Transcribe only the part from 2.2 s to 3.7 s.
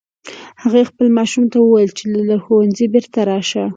له ښوونځي بیرته راشه